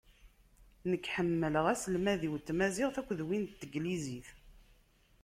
[0.89, 4.27] Nekk ḥemmleɣ aselmad-iw n tmaziɣt akked win n teglizit.